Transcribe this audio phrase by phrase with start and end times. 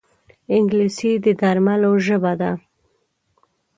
[0.55, 2.51] انګلیسي د درملو ژبه ده